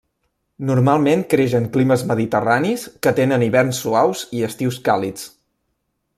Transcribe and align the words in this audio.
Normalment 0.69 1.19
creix 1.33 1.53
en 1.59 1.67
climes 1.75 2.05
mediterranis 2.13 2.87
que 3.05 3.13
tenen 3.21 3.45
hiverns 3.49 3.83
suaus 3.85 4.25
i 4.39 4.43
estius 4.49 4.81
càlids. 4.89 5.29